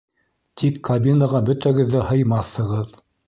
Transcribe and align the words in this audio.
Тик 0.61 0.79
кабинаға 0.89 1.43
бөтәгеҙ 1.51 1.93
ҙә 1.99 2.03
һыймаҫһығыҙ. 2.09 2.97